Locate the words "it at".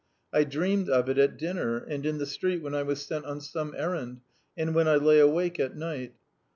1.09-1.37